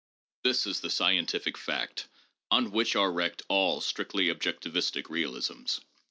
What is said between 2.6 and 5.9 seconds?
which are wrecked all strictly objectivistic realisms.